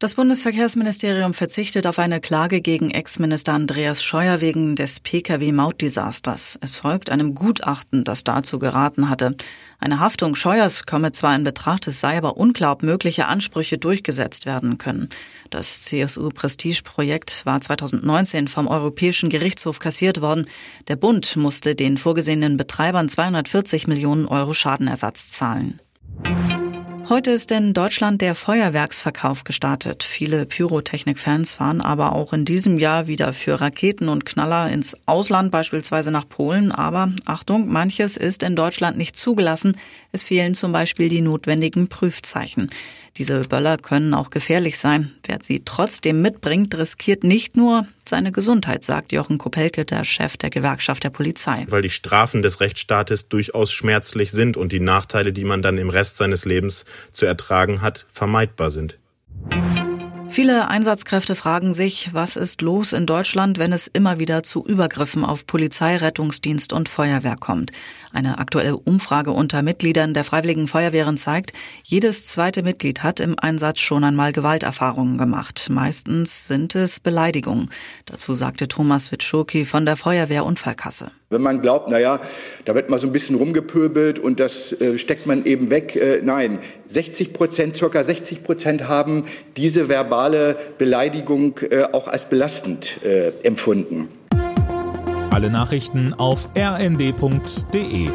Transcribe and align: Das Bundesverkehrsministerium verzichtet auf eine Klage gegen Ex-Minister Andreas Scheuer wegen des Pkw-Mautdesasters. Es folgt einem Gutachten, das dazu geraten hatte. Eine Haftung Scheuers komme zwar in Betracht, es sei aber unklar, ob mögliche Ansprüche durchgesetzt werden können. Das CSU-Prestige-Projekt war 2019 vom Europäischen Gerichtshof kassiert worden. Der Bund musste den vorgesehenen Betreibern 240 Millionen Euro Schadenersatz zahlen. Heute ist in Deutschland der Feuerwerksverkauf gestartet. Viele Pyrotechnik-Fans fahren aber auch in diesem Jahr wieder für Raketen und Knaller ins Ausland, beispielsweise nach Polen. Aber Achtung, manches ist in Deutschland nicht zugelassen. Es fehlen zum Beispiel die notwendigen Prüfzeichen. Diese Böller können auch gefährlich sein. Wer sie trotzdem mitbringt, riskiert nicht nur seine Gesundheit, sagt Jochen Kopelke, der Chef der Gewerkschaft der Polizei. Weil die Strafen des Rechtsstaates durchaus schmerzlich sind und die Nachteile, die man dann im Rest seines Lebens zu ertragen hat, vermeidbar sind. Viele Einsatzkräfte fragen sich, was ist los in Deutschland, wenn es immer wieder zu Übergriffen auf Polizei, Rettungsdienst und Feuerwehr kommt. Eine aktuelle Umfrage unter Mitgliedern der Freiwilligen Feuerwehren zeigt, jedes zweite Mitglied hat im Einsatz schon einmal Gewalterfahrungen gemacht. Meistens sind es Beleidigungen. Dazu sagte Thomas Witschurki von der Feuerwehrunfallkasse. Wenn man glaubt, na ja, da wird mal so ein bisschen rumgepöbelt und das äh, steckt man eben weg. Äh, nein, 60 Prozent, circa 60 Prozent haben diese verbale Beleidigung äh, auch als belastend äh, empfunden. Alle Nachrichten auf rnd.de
Das 0.00 0.14
Bundesverkehrsministerium 0.14 1.34
verzichtet 1.34 1.86
auf 1.86 1.98
eine 1.98 2.22
Klage 2.22 2.62
gegen 2.62 2.90
Ex-Minister 2.90 3.52
Andreas 3.52 4.02
Scheuer 4.02 4.40
wegen 4.40 4.74
des 4.74 4.98
Pkw-Mautdesasters. 5.00 6.58
Es 6.62 6.76
folgt 6.76 7.10
einem 7.10 7.34
Gutachten, 7.34 8.02
das 8.02 8.24
dazu 8.24 8.58
geraten 8.58 9.10
hatte. 9.10 9.36
Eine 9.78 10.00
Haftung 10.00 10.36
Scheuers 10.36 10.86
komme 10.86 11.12
zwar 11.12 11.36
in 11.36 11.44
Betracht, 11.44 11.86
es 11.86 12.00
sei 12.00 12.16
aber 12.16 12.38
unklar, 12.38 12.72
ob 12.72 12.82
mögliche 12.82 13.26
Ansprüche 13.26 13.76
durchgesetzt 13.76 14.46
werden 14.46 14.78
können. 14.78 15.10
Das 15.50 15.82
CSU-Prestige-Projekt 15.82 17.44
war 17.44 17.60
2019 17.60 18.48
vom 18.48 18.68
Europäischen 18.68 19.28
Gerichtshof 19.28 19.80
kassiert 19.80 20.22
worden. 20.22 20.46
Der 20.88 20.96
Bund 20.96 21.36
musste 21.36 21.74
den 21.74 21.98
vorgesehenen 21.98 22.56
Betreibern 22.56 23.10
240 23.10 23.86
Millionen 23.86 24.24
Euro 24.24 24.54
Schadenersatz 24.54 25.28
zahlen. 25.28 25.78
Heute 27.10 27.32
ist 27.32 27.50
in 27.50 27.74
Deutschland 27.74 28.20
der 28.20 28.36
Feuerwerksverkauf 28.36 29.42
gestartet. 29.42 30.04
Viele 30.04 30.46
Pyrotechnik-Fans 30.46 31.54
fahren 31.54 31.80
aber 31.80 32.14
auch 32.14 32.32
in 32.32 32.44
diesem 32.44 32.78
Jahr 32.78 33.08
wieder 33.08 33.32
für 33.32 33.60
Raketen 33.60 34.08
und 34.08 34.24
Knaller 34.24 34.70
ins 34.70 34.96
Ausland, 35.06 35.50
beispielsweise 35.50 36.12
nach 36.12 36.28
Polen. 36.28 36.70
Aber 36.70 37.12
Achtung, 37.24 37.66
manches 37.66 38.16
ist 38.16 38.44
in 38.44 38.54
Deutschland 38.54 38.96
nicht 38.96 39.16
zugelassen. 39.16 39.76
Es 40.12 40.22
fehlen 40.22 40.54
zum 40.54 40.70
Beispiel 40.70 41.08
die 41.08 41.20
notwendigen 41.20 41.88
Prüfzeichen. 41.88 42.70
Diese 43.16 43.40
Böller 43.40 43.76
können 43.76 44.14
auch 44.14 44.30
gefährlich 44.30 44.78
sein. 44.78 45.12
Wer 45.24 45.38
sie 45.42 45.62
trotzdem 45.64 46.22
mitbringt, 46.22 46.74
riskiert 46.76 47.24
nicht 47.24 47.56
nur 47.56 47.86
seine 48.08 48.32
Gesundheit, 48.32 48.84
sagt 48.84 49.12
Jochen 49.12 49.38
Kopelke, 49.38 49.84
der 49.84 50.04
Chef 50.04 50.36
der 50.36 50.50
Gewerkschaft 50.50 51.04
der 51.04 51.10
Polizei. 51.10 51.66
Weil 51.68 51.82
die 51.82 51.90
Strafen 51.90 52.42
des 52.42 52.60
Rechtsstaates 52.60 53.28
durchaus 53.28 53.72
schmerzlich 53.72 54.30
sind 54.30 54.56
und 54.56 54.72
die 54.72 54.80
Nachteile, 54.80 55.32
die 55.32 55.44
man 55.44 55.62
dann 55.62 55.78
im 55.78 55.90
Rest 55.90 56.16
seines 56.16 56.44
Lebens 56.44 56.84
zu 57.12 57.26
ertragen 57.26 57.82
hat, 57.82 58.06
vermeidbar 58.10 58.70
sind. 58.70 58.98
Viele 60.30 60.68
Einsatzkräfte 60.68 61.34
fragen 61.34 61.74
sich, 61.74 62.14
was 62.14 62.36
ist 62.36 62.62
los 62.62 62.92
in 62.92 63.04
Deutschland, 63.04 63.58
wenn 63.58 63.72
es 63.72 63.88
immer 63.88 64.20
wieder 64.20 64.44
zu 64.44 64.64
Übergriffen 64.64 65.24
auf 65.24 65.44
Polizei, 65.44 65.96
Rettungsdienst 65.96 66.72
und 66.72 66.88
Feuerwehr 66.88 67.34
kommt. 67.34 67.72
Eine 68.12 68.38
aktuelle 68.38 68.76
Umfrage 68.76 69.32
unter 69.32 69.62
Mitgliedern 69.62 70.14
der 70.14 70.22
Freiwilligen 70.22 70.68
Feuerwehren 70.68 71.16
zeigt, 71.16 71.52
jedes 71.82 72.26
zweite 72.26 72.62
Mitglied 72.62 73.02
hat 73.02 73.18
im 73.18 73.36
Einsatz 73.40 73.80
schon 73.80 74.04
einmal 74.04 74.32
Gewalterfahrungen 74.32 75.18
gemacht. 75.18 75.66
Meistens 75.68 76.46
sind 76.46 76.76
es 76.76 77.00
Beleidigungen. 77.00 77.68
Dazu 78.06 78.36
sagte 78.36 78.68
Thomas 78.68 79.10
Witschurki 79.10 79.64
von 79.64 79.84
der 79.84 79.96
Feuerwehrunfallkasse. 79.96 81.10
Wenn 81.32 81.42
man 81.42 81.62
glaubt, 81.62 81.86
na 81.88 82.00
ja, 82.00 82.18
da 82.64 82.74
wird 82.74 82.90
mal 82.90 82.98
so 82.98 83.06
ein 83.06 83.12
bisschen 83.12 83.36
rumgepöbelt 83.36 84.18
und 84.18 84.40
das 84.40 84.72
äh, 84.72 84.98
steckt 84.98 85.26
man 85.26 85.44
eben 85.44 85.70
weg. 85.70 85.94
Äh, 85.94 86.22
nein, 86.24 86.58
60 86.88 87.32
Prozent, 87.32 87.76
circa 87.76 88.02
60 88.02 88.42
Prozent 88.42 88.88
haben 88.88 89.26
diese 89.56 89.88
verbale 89.88 90.56
Beleidigung 90.76 91.60
äh, 91.70 91.84
auch 91.84 92.08
als 92.08 92.28
belastend 92.28 92.98
äh, 93.04 93.30
empfunden. 93.44 94.08
Alle 95.30 95.50
Nachrichten 95.50 96.14
auf 96.14 96.48
rnd.de 96.58 98.08